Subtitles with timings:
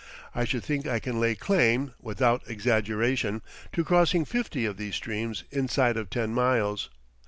[0.33, 5.43] I should think I can lay claim, without exaggeration, to crossing fifty of these streams
[5.51, 6.89] inside of ten miles.